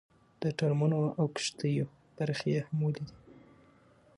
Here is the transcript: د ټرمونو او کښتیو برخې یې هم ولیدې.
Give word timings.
د 0.41 0.43
ټرمونو 0.59 0.99
او 1.19 1.25
کښتیو 1.35 1.85
برخې 2.17 2.49
یې 2.55 2.61
هم 2.67 2.77
ولیدې. 2.85 3.15